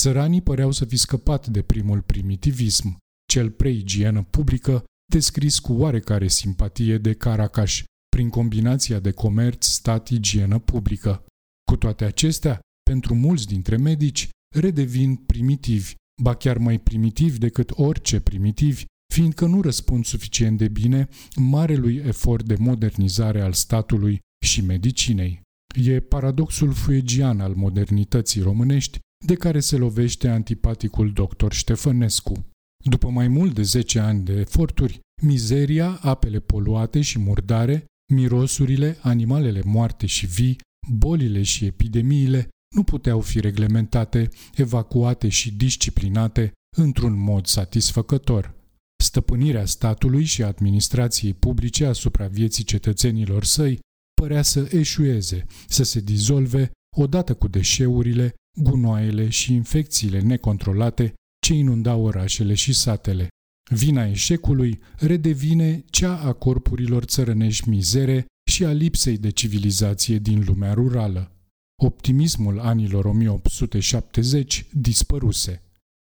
Țăranii 0.00 0.42
păreau 0.42 0.70
să 0.70 0.84
fi 0.84 0.96
scăpat 0.96 1.46
de 1.46 1.62
primul 1.62 2.02
primitivism, 2.02 2.98
cel 3.32 3.50
preigienă 3.50 4.22
publică, 4.22 4.84
descris 5.12 5.58
cu 5.58 5.72
oarecare 5.72 6.28
simpatie 6.28 6.98
de 6.98 7.14
Caracaș, 7.14 7.82
prin 8.08 8.28
combinația 8.28 9.00
de 9.00 9.10
comerț, 9.10 9.66
stat, 9.66 10.08
igienă 10.08 10.58
publică. 10.58 11.24
Cu 11.64 11.76
toate 11.76 12.04
acestea, 12.04 12.60
pentru 12.90 13.14
mulți 13.14 13.46
dintre 13.46 13.76
medici, 13.76 14.28
redevin 14.56 15.16
primitivi, 15.16 15.94
ba 16.22 16.34
chiar 16.34 16.58
mai 16.58 16.78
primitivi 16.78 17.38
decât 17.38 17.70
orice 17.74 18.20
primitivi, 18.20 18.84
fiindcă 19.14 19.46
nu 19.46 19.60
răspund 19.60 20.04
suficient 20.04 20.58
de 20.58 20.68
bine 20.68 21.08
marelui 21.36 21.96
efort 21.96 22.44
de 22.44 22.56
modernizare 22.58 23.40
al 23.40 23.52
statului 23.52 24.18
și 24.46 24.60
medicinei. 24.62 25.40
E 25.74 26.00
paradoxul 26.00 26.72
fuegian 26.72 27.40
al 27.40 27.54
modernității 27.54 28.40
românești, 28.40 28.98
de 29.26 29.34
care 29.34 29.60
se 29.60 29.76
lovește 29.76 30.28
antipaticul 30.28 31.12
doctor 31.12 31.52
Ștefănescu. 31.52 32.46
După 32.84 33.08
mai 33.08 33.28
mult 33.28 33.54
de 33.54 33.62
10 33.62 33.98
ani 33.98 34.24
de 34.24 34.32
eforturi, 34.32 35.00
mizeria, 35.22 35.98
apele 36.02 36.40
poluate 36.40 37.00
și 37.00 37.18
murdare, 37.18 37.84
mirosurile, 38.12 38.98
animalele 39.00 39.62
moarte 39.64 40.06
și 40.06 40.26
vii, 40.26 40.58
bolile 40.88 41.42
și 41.42 41.64
epidemiile 41.64 42.48
nu 42.74 42.82
puteau 42.82 43.20
fi 43.20 43.40
reglementate, 43.40 44.28
evacuate 44.54 45.28
și 45.28 45.52
disciplinate 45.52 46.52
într-un 46.76 47.18
mod 47.18 47.46
satisfăcător. 47.46 48.54
Stăpânirea 49.02 49.64
statului 49.64 50.24
și 50.24 50.42
administrației 50.42 51.34
publice 51.34 51.86
asupra 51.86 52.26
vieții 52.26 52.64
cetățenilor 52.64 53.44
săi 53.44 53.78
părea 54.20 54.42
să 54.42 54.68
eșueze, 54.70 55.46
să 55.68 55.82
se 55.82 56.00
dizolve 56.00 56.70
odată 56.96 57.34
cu 57.34 57.48
deșeurile, 57.48 58.34
gunoaiele 58.60 59.28
și 59.28 59.54
infecțiile 59.54 60.20
necontrolate 60.20 61.14
ce 61.46 61.54
inundau 61.54 62.04
orașele 62.04 62.54
și 62.54 62.72
satele. 62.72 63.28
Vina 63.70 64.06
eșecului 64.06 64.80
redevine 64.96 65.84
cea 65.90 66.18
a 66.18 66.32
corpurilor 66.32 67.04
țărănești 67.04 67.68
mizere 67.68 68.26
și 68.50 68.64
a 68.64 68.72
lipsei 68.72 69.18
de 69.18 69.30
civilizație 69.30 70.18
din 70.18 70.44
lumea 70.46 70.72
rurală. 70.72 71.37
Optimismul 71.82 72.58
anilor 72.60 73.04
1870 73.04 74.66
dispăruse. 74.72 75.62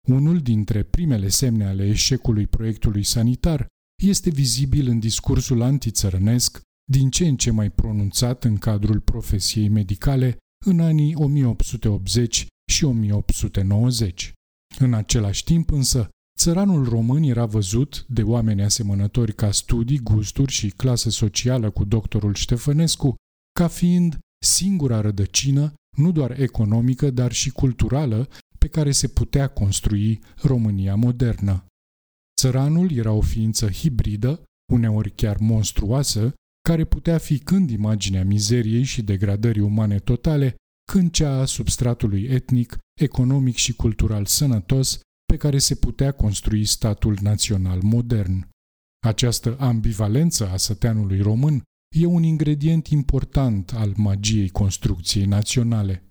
Unul 0.08 0.40
dintre 0.40 0.82
primele 0.82 1.28
semne 1.28 1.66
ale 1.66 1.88
eșecului 1.88 2.46
proiectului 2.46 3.02
sanitar 3.02 3.66
este 4.02 4.30
vizibil 4.30 4.88
în 4.88 4.98
discursul 4.98 5.62
antițărănesc, 5.62 6.60
din 6.90 7.10
ce 7.10 7.26
în 7.26 7.36
ce 7.36 7.50
mai 7.50 7.70
pronunțat 7.70 8.44
în 8.44 8.56
cadrul 8.56 9.00
profesiei 9.00 9.68
medicale 9.68 10.36
în 10.64 10.80
anii 10.80 11.14
1880 11.14 12.46
și 12.72 12.84
1890. 12.84 14.32
În 14.78 14.94
același 14.94 15.44
timp 15.44 15.70
însă, 15.70 16.08
țăranul 16.38 16.88
român 16.88 17.22
era 17.22 17.46
văzut 17.46 18.04
de 18.08 18.22
oameni 18.22 18.62
asemănători 18.62 19.34
ca 19.34 19.50
studii, 19.50 19.98
gusturi 19.98 20.52
și 20.52 20.68
clasă 20.68 21.10
socială 21.10 21.70
cu 21.70 21.84
doctorul 21.84 22.34
Ștefănescu, 22.34 23.14
ca 23.52 23.68
fiind 23.68 24.18
singura 24.44 25.00
rădăcină, 25.00 25.74
nu 25.96 26.12
doar 26.12 26.40
economică, 26.40 27.10
dar 27.10 27.32
și 27.32 27.50
culturală, 27.50 28.28
pe 28.58 28.68
care 28.68 28.90
se 28.90 29.08
putea 29.08 29.48
construi 29.48 30.20
România 30.42 30.94
modernă. 30.94 31.66
Țăranul 32.40 32.92
era 32.92 33.12
o 33.12 33.20
ființă 33.20 33.70
hibridă, 33.70 34.42
uneori 34.72 35.10
chiar 35.10 35.36
monstruoasă, 35.38 36.34
care 36.68 36.84
putea 36.84 37.18
fi 37.18 37.38
când 37.38 37.70
imaginea 37.70 38.24
mizeriei 38.24 38.82
și 38.82 39.02
degradării 39.02 39.62
umane 39.62 39.98
totale, 39.98 40.56
când 40.92 41.10
cea 41.10 41.40
a 41.40 41.44
substratului 41.44 42.24
etnic, 42.24 42.78
economic 43.00 43.56
și 43.56 43.74
cultural 43.74 44.24
sănătos 44.24 45.00
pe 45.24 45.36
care 45.36 45.58
se 45.58 45.74
putea 45.74 46.12
construi 46.12 46.64
statul 46.64 47.18
național 47.20 47.80
modern. 47.82 48.48
Această 49.06 49.56
ambivalență 49.58 50.48
a 50.48 50.56
săteanului 50.56 51.20
român 51.20 51.62
e 51.98 52.06
un 52.06 52.22
ingredient 52.22 52.86
important 52.86 53.72
al 53.72 53.92
magiei 53.96 54.48
construcției 54.48 55.24
naționale. 55.24 56.02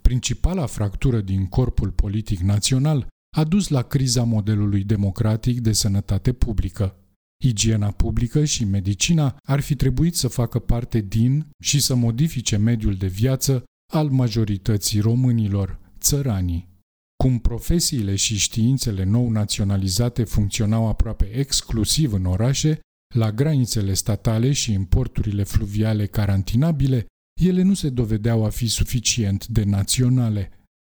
Principala 0.00 0.66
fractură 0.66 1.20
din 1.20 1.46
corpul 1.46 1.90
politic 1.90 2.38
național 2.38 3.06
a 3.36 3.44
dus 3.44 3.68
la 3.68 3.82
criza 3.82 4.22
modelului 4.22 4.84
democratic 4.84 5.60
de 5.60 5.72
sănătate 5.72 6.32
publică. 6.32 6.96
Igiena 7.42 7.90
publică 7.90 8.44
și 8.44 8.64
medicina 8.64 9.36
ar 9.48 9.60
fi 9.60 9.74
trebuit 9.74 10.16
să 10.16 10.28
facă 10.28 10.58
parte 10.58 11.00
din 11.00 11.46
și 11.62 11.80
să 11.80 11.94
modifice 11.94 12.56
mediul 12.56 12.94
de 12.94 13.06
viață 13.06 13.64
al 13.92 14.08
majorității 14.08 15.00
românilor, 15.00 15.80
țăranii. 15.98 16.68
Cum 17.16 17.38
profesiile 17.38 18.16
și 18.16 18.36
științele 18.36 19.04
nou 19.04 19.30
naționalizate 19.30 20.24
funcționau 20.24 20.88
aproape 20.88 21.24
exclusiv 21.24 22.12
în 22.12 22.24
orașe, 22.24 22.80
la 23.14 23.32
granițele 23.32 23.94
statale 23.94 24.52
și 24.52 24.72
în 24.72 24.84
porturile 24.84 25.42
fluviale 25.42 26.06
carantinabile, 26.06 27.06
ele 27.40 27.62
nu 27.62 27.74
se 27.74 27.90
dovedeau 27.90 28.44
a 28.44 28.48
fi 28.48 28.66
suficient 28.66 29.46
de 29.46 29.64
naționale. 29.64 30.50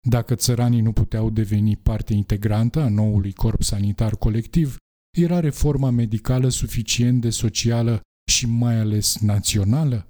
Dacă 0.07 0.35
țăranii 0.35 0.81
nu 0.81 0.91
puteau 0.91 1.29
deveni 1.29 1.77
parte 1.77 2.13
integrantă 2.13 2.81
a 2.81 2.89
noului 2.89 3.33
corp 3.33 3.61
sanitar 3.61 4.15
colectiv, 4.15 4.75
era 5.17 5.39
reforma 5.39 5.89
medicală 5.89 6.49
suficient 6.49 7.21
de 7.21 7.29
socială 7.29 8.01
și 8.31 8.47
mai 8.47 8.75
ales 8.75 9.17
națională? 9.19 10.07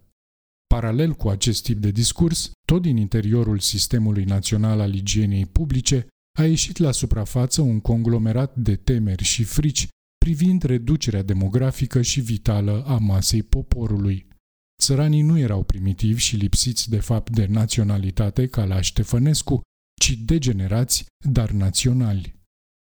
Paralel 0.68 1.14
cu 1.14 1.30
acest 1.30 1.64
tip 1.64 1.78
de 1.78 1.92
discurs, 1.92 2.52
tot 2.66 2.82
din 2.82 2.98
interiorul 2.98 3.60
Sistemului 3.60 4.24
Național 4.24 4.80
al 4.80 4.94
Igienei 4.94 5.46
Publice, 5.46 6.08
a 6.38 6.46
ieșit 6.46 6.78
la 6.78 6.92
suprafață 6.92 7.62
un 7.62 7.80
conglomerat 7.80 8.56
de 8.56 8.76
temeri 8.76 9.24
și 9.24 9.44
frici 9.44 9.88
privind 10.26 10.64
reducerea 10.64 11.24
demografică 11.24 12.02
și 12.02 12.22
vitală 12.22 12.84
a 12.86 12.98
masei 12.98 13.44
poporului. 13.44 14.28
Țăranii 14.82 15.22
nu 15.22 15.38
erau 15.38 15.64
primitivi 15.64 16.22
și 16.22 16.36
lipsiți 16.36 16.90
de 16.90 17.00
fapt 17.00 17.32
de 17.32 17.46
naționalitate 17.46 18.48
ca 18.48 18.66
la 18.66 18.82
Ștefănescu, 18.82 19.62
ci 20.02 20.18
degenerați, 20.18 21.06
dar 21.30 21.52
naționali. 21.52 22.36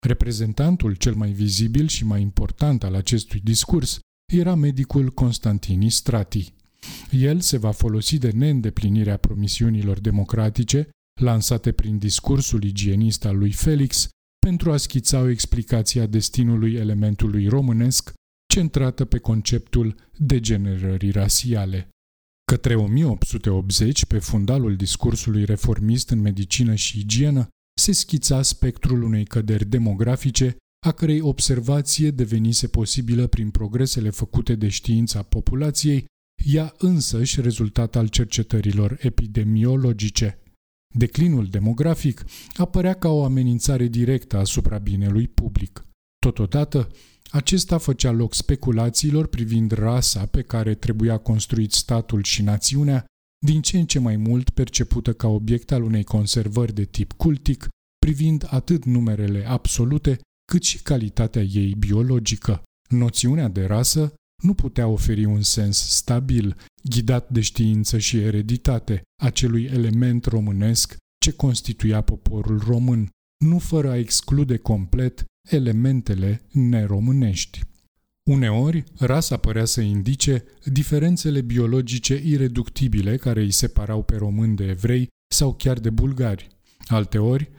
Reprezentantul 0.06 0.94
cel 0.94 1.14
mai 1.14 1.30
vizibil 1.30 1.88
și 1.88 2.04
mai 2.04 2.20
important 2.20 2.84
al 2.84 2.94
acestui 2.94 3.40
discurs 3.40 3.98
era 4.32 4.54
medicul 4.54 5.10
Constantini 5.10 5.90
Strati. 5.90 6.54
El 7.10 7.40
se 7.40 7.56
va 7.56 7.70
folosi 7.70 8.18
de 8.18 8.30
neîndeplinirea 8.30 9.16
promisiunilor 9.16 10.00
democratice 10.00 10.88
lansate 11.20 11.72
prin 11.72 11.98
discursul 11.98 12.62
igienist 12.62 13.24
al 13.24 13.38
lui 13.38 13.52
Felix 13.52 14.08
pentru 14.38 14.72
a 14.72 14.76
schița 14.76 15.20
o 15.20 15.28
explicație 15.28 16.00
a 16.00 16.06
destinului 16.06 16.74
elementului 16.74 17.48
românesc 17.48 18.12
centrată 18.52 19.04
pe 19.04 19.18
conceptul 19.18 19.94
degenerării 20.16 21.10
rasiale. 21.10 21.88
Către 22.44 22.74
1880, 22.74 24.04
pe 24.04 24.18
fundalul 24.18 24.76
discursului 24.76 25.44
reformist 25.44 26.10
în 26.10 26.20
medicină 26.20 26.74
și 26.74 26.98
igienă, 26.98 27.48
se 27.80 27.92
schița 27.92 28.42
spectrul 28.42 29.02
unei 29.02 29.24
căderi 29.24 29.64
demografice, 29.64 30.56
a 30.86 30.92
cărei 30.92 31.20
observație 31.20 32.10
devenise 32.10 32.68
posibilă 32.68 33.26
prin 33.26 33.50
progresele 33.50 34.10
făcute 34.10 34.54
de 34.54 34.68
știința 34.68 35.22
populației, 35.22 36.04
ea 36.44 36.74
însăși 36.78 37.40
rezultat 37.40 37.96
al 37.96 38.06
cercetărilor 38.06 38.96
epidemiologice. 39.00 40.38
Declinul 40.94 41.46
demografic 41.46 42.24
apărea 42.56 42.94
ca 42.94 43.08
o 43.08 43.24
amenințare 43.24 43.86
directă 43.86 44.36
asupra 44.36 44.78
binelui 44.78 45.28
public. 45.28 45.86
Totodată, 46.18 46.88
acesta 47.30 47.78
făcea 47.78 48.10
loc 48.10 48.34
speculațiilor 48.34 49.26
privind 49.26 49.70
rasa 49.70 50.26
pe 50.26 50.42
care 50.42 50.74
trebuia 50.74 51.18
construit 51.18 51.72
statul 51.72 52.22
și 52.22 52.42
națiunea, 52.42 53.04
din 53.46 53.60
ce 53.60 53.78
în 53.78 53.86
ce 53.86 53.98
mai 53.98 54.16
mult 54.16 54.50
percepută 54.50 55.12
ca 55.12 55.28
obiect 55.28 55.72
al 55.72 55.82
unei 55.82 56.04
conservări 56.04 56.74
de 56.74 56.84
tip 56.84 57.12
cultic, 57.12 57.68
privind 57.98 58.46
atât 58.50 58.84
numerele 58.84 59.48
absolute, 59.48 60.18
cât 60.52 60.62
și 60.62 60.82
calitatea 60.82 61.42
ei 61.42 61.74
biologică. 61.78 62.62
Noțiunea 62.88 63.48
de 63.48 63.64
rasă 63.64 64.14
nu 64.42 64.54
putea 64.54 64.86
oferi 64.86 65.24
un 65.24 65.42
sens 65.42 65.88
stabil, 65.88 66.56
ghidat 66.82 67.28
de 67.30 67.40
știință 67.40 67.98
și 67.98 68.18
ereditate, 68.18 69.02
acelui 69.22 69.64
element 69.64 70.24
românesc 70.24 70.96
ce 71.24 71.32
constituia 71.32 72.00
poporul 72.00 72.58
român, 72.58 73.08
nu 73.44 73.58
fără 73.58 73.90
a 73.90 73.96
exclude 73.96 74.56
complet 74.56 75.24
elementele 75.50 76.42
neromânești. 76.52 77.60
Uneori, 78.30 78.84
rasa 78.98 79.36
părea 79.36 79.64
să 79.64 79.80
indice 79.80 80.44
diferențele 80.64 81.40
biologice 81.40 82.22
ireductibile 82.24 83.16
care 83.16 83.40
îi 83.40 83.50
separau 83.50 84.02
pe 84.02 84.16
români 84.16 84.56
de 84.56 84.64
evrei 84.64 85.08
sau 85.34 85.54
chiar 85.54 85.78
de 85.78 85.90
bulgari. 85.90 86.48
Alteori, 86.86 87.50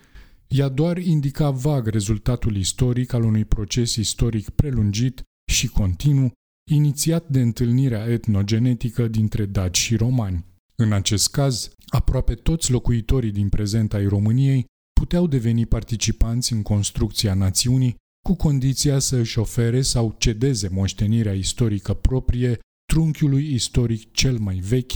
ea 0.48 0.70
doar 0.70 0.98
indica 0.98 1.50
vag 1.50 1.88
rezultatul 1.88 2.56
istoric 2.56 3.14
al 3.14 3.24
unui 3.24 3.46
proces 3.46 3.96
istoric 3.96 4.50
prelungit 4.50 5.22
și 5.52 5.68
continuu, 5.68 6.32
inițiat 6.74 7.28
de 7.28 7.42
întâlnirea 7.42 8.06
etnogenetică 8.06 9.08
dintre 9.08 9.46
daci 9.46 9.78
și 9.78 9.96
romani. 9.96 10.46
În 10.76 10.92
acest 10.92 11.32
caz, 11.32 11.70
aproape 11.88 12.34
toți 12.34 12.72
locuitorii 12.72 13.32
din 13.32 13.50
prezent 13.50 13.94
ai 13.94 14.06
României 14.06 14.66
puteau 15.00 15.28
deveni 15.28 15.66
participanți 15.66 16.54
în 16.54 16.62
construcția 16.62 17.34
națiunii 17.34 17.96
cu 18.28 18.36
condiția 18.36 19.00
să 19.00 19.16
își 19.16 19.40
ofere 19.40 19.82
sau 19.82 20.16
cedeze 20.18 20.68
moștenirea 20.72 21.34
istorică 21.34 21.94
proprie 21.94 22.60
trunchiului 22.86 23.54
istoric 23.54 24.12
cel 24.12 24.38
mai 24.38 24.56
vechi, 24.56 24.92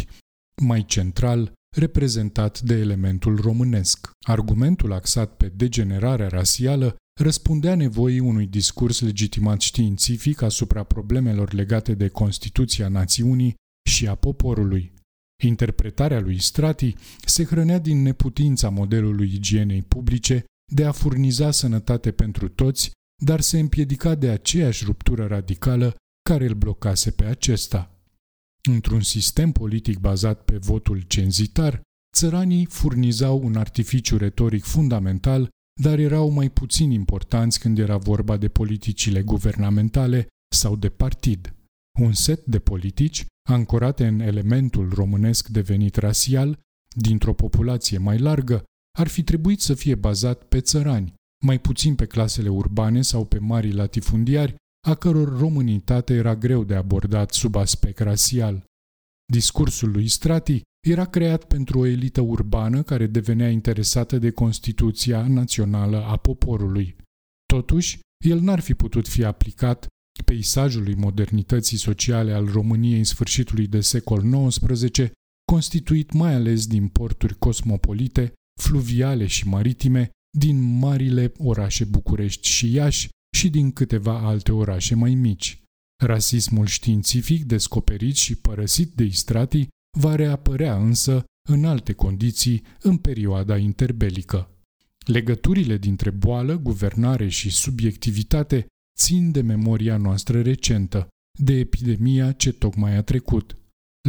mai 0.61 0.85
central, 0.85 1.53
reprezentat 1.75 2.61
de 2.61 2.73
elementul 2.73 3.39
românesc. 3.39 4.11
Argumentul 4.27 4.93
axat 4.93 5.35
pe 5.35 5.51
degenerarea 5.55 6.27
rasială 6.27 6.95
răspundea 7.19 7.75
nevoii 7.75 8.19
unui 8.19 8.47
discurs 8.47 9.01
legitimat 9.01 9.61
științific 9.61 10.41
asupra 10.41 10.83
problemelor 10.83 11.53
legate 11.53 11.93
de 11.93 12.07
Constituția 12.07 12.87
națiunii 12.87 13.55
și 13.89 14.07
a 14.07 14.15
poporului. 14.15 14.93
Interpretarea 15.43 16.19
lui 16.19 16.41
Strati 16.41 16.95
se 17.25 17.43
hrănea 17.43 17.79
din 17.79 18.01
neputința 18.01 18.69
modelului 18.69 19.33
igienei 19.33 19.81
publice 19.81 20.45
de 20.73 20.85
a 20.85 20.91
furniza 20.91 21.51
sănătate 21.51 22.11
pentru 22.11 22.49
toți, 22.49 22.91
dar 23.23 23.41
se 23.41 23.59
împiedica 23.59 24.15
de 24.15 24.29
aceeași 24.29 24.85
ruptură 24.85 25.25
radicală 25.25 25.95
care 26.29 26.45
îl 26.45 26.53
blocase 26.53 27.11
pe 27.11 27.25
acesta. 27.25 27.97
Într-un 28.69 29.01
sistem 29.01 29.51
politic 29.51 29.97
bazat 29.99 30.43
pe 30.43 30.57
votul 30.57 31.01
cenzitar, 31.01 31.81
țăranii 32.15 32.65
furnizau 32.65 33.43
un 33.43 33.55
artificiu 33.55 34.17
retoric 34.17 34.63
fundamental, 34.63 35.49
dar 35.81 35.99
erau 35.99 36.29
mai 36.29 36.49
puțin 36.49 36.91
importanți 36.91 37.59
când 37.59 37.79
era 37.79 37.97
vorba 37.97 38.37
de 38.37 38.47
politicile 38.47 39.21
guvernamentale 39.21 40.27
sau 40.55 40.75
de 40.75 40.89
partid. 40.89 41.53
Un 41.99 42.13
set 42.13 42.45
de 42.45 42.59
politici, 42.59 43.25
ancorate 43.49 44.07
în 44.07 44.19
elementul 44.19 44.89
românesc 44.93 45.47
devenit 45.47 45.95
rasial, 45.95 46.59
dintr-o 46.95 47.33
populație 47.33 47.97
mai 47.97 48.17
largă, 48.17 48.63
ar 48.97 49.07
fi 49.07 49.23
trebuit 49.23 49.61
să 49.61 49.73
fie 49.73 49.95
bazat 49.95 50.43
pe 50.43 50.61
țărani, 50.61 51.13
mai 51.45 51.59
puțin 51.59 51.95
pe 51.95 52.05
clasele 52.05 52.49
urbane 52.49 53.01
sau 53.01 53.25
pe 53.25 53.39
mari 53.39 53.71
latifundiari, 53.71 54.55
a 54.87 54.95
căror 54.95 55.37
românitate 55.37 56.13
era 56.13 56.35
greu 56.35 56.63
de 56.63 56.75
abordat 56.75 57.31
sub 57.31 57.55
aspect 57.55 57.99
rasial. 57.99 58.63
Discursul 59.33 59.91
lui 59.91 60.07
Strati 60.07 60.61
era 60.87 61.05
creat 61.05 61.43
pentru 61.43 61.79
o 61.79 61.85
elită 61.85 62.21
urbană 62.21 62.83
care 62.83 63.07
devenea 63.07 63.49
interesată 63.49 64.17
de 64.17 64.31
Constituția 64.31 65.27
Națională 65.27 66.03
a 66.03 66.17
poporului. 66.17 66.95
Totuși, 67.45 67.99
el 68.25 68.39
n-ar 68.39 68.59
fi 68.59 68.73
putut 68.73 69.07
fi 69.07 69.23
aplicat 69.23 69.87
peisajului 70.25 70.95
modernității 70.95 71.77
sociale 71.77 72.33
al 72.33 72.45
României 72.45 72.97
în 72.97 73.03
sfârșitului 73.03 73.67
de 73.67 73.81
secol 73.81 74.47
XIX, 74.47 75.11
constituit 75.51 76.11
mai 76.11 76.33
ales 76.33 76.67
din 76.67 76.87
porturi 76.87 77.37
cosmopolite, 77.37 78.33
fluviale 78.61 79.27
și 79.27 79.47
maritime, 79.47 80.09
din 80.37 80.77
marile 80.79 81.31
orașe 81.37 81.85
București 81.85 82.47
și 82.47 82.73
Iași 82.73 83.09
și 83.37 83.49
din 83.49 83.71
câteva 83.71 84.19
alte 84.19 84.51
orașe 84.51 84.95
mai 84.95 85.13
mici. 85.15 85.61
Rasismul 86.03 86.65
științific 86.65 87.43
descoperit 87.43 88.15
și 88.15 88.35
părăsit 88.35 88.93
de 88.93 89.03
Istrati 89.03 89.67
va 89.99 90.15
reapărea 90.15 90.77
însă 90.77 91.23
în 91.49 91.65
alte 91.65 91.93
condiții 91.93 92.63
în 92.81 92.97
perioada 92.97 93.57
interbelică. 93.57 94.49
Legăturile 95.05 95.77
dintre 95.77 96.09
boală, 96.09 96.57
guvernare 96.57 97.27
și 97.27 97.49
subiectivitate 97.49 98.65
țin 98.99 99.31
de 99.31 99.41
memoria 99.41 99.97
noastră 99.97 100.41
recentă, 100.41 101.07
de 101.39 101.53
epidemia 101.53 102.31
ce 102.31 102.51
tocmai 102.51 102.95
a 102.95 103.01
trecut. 103.01 103.57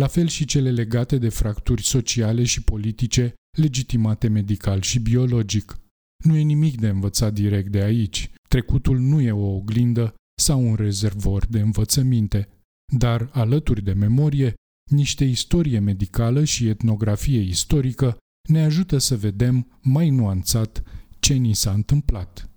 La 0.00 0.06
fel 0.06 0.28
și 0.28 0.44
cele 0.44 0.70
legate 0.70 1.18
de 1.18 1.28
fracturi 1.28 1.82
sociale 1.82 2.44
și 2.44 2.62
politice 2.62 3.34
legitimate 3.58 4.28
medical 4.28 4.80
și 4.80 4.98
biologic. 5.00 5.78
Nu 6.24 6.36
e 6.36 6.42
nimic 6.42 6.80
de 6.80 6.88
învățat 6.88 7.32
direct 7.32 7.70
de 7.70 7.82
aici. 7.82 8.30
Trecutul 8.48 8.98
nu 8.98 9.20
e 9.20 9.32
o 9.32 9.54
oglindă 9.54 10.14
sau 10.42 10.68
un 10.68 10.74
rezervor 10.74 11.46
de 11.46 11.60
învățăminte, 11.60 12.48
dar, 12.96 13.28
alături 13.32 13.82
de 13.82 13.92
memorie, 13.92 14.54
niște 14.90 15.24
istorie 15.24 15.78
medicală 15.78 16.44
și 16.44 16.68
etnografie 16.68 17.40
istorică 17.40 18.16
ne 18.48 18.64
ajută 18.64 18.98
să 18.98 19.16
vedem 19.16 19.78
mai 19.80 20.10
nuanțat 20.10 20.82
ce 21.18 21.34
ni 21.34 21.54
s-a 21.54 21.70
întâmplat. 21.70 22.48